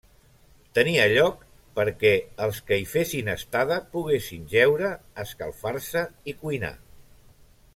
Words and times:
Tenia 0.77 1.03
lloc 1.09 1.43
perquè 1.79 2.13
els 2.45 2.61
que 2.69 2.79
hi 2.83 2.87
fessin 2.93 3.29
estada 3.35 3.77
poguessin 3.93 4.49
jeure, 4.55 4.89
escalfar-se 5.25 6.05
i 6.33 6.37
cuinar. 6.41 6.77